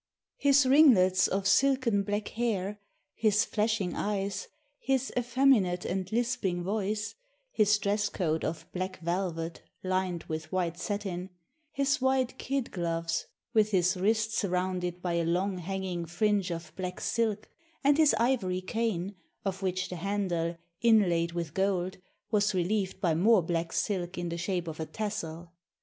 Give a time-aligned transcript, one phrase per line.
[0.47, 2.79] ]"His ringlets of silken black hair,
[3.13, 4.47] his flashing eyes,
[4.79, 7.13] his effeminate and lisping voice,
[7.51, 11.29] his dress coat of black velvet lined with white satin,
[11.71, 16.99] his white kid gloves with his wrist surrounded by a long hanging fringe of black
[16.99, 17.47] silk,
[17.83, 19.13] and his ivory cane,
[19.45, 21.97] of which the handle, inlaid with gold,
[22.31, 25.51] was relieved by more black silk in the shape of a tassel....